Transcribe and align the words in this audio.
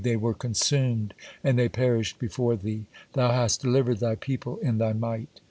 They 0.03 0.15
were 0.15 0.33
consumed, 0.33 1.13
and 1.43 1.59
they 1.59 1.69
perished 1.69 2.17
before 2.17 2.55
Thee, 2.55 2.87
Thou 3.13 3.31
hast 3.33 3.61
delivered 3.61 3.99
Thy 3.99 4.15
people 4.15 4.57
in 4.57 4.79
Thy 4.79 4.93
might. 4.93 5.39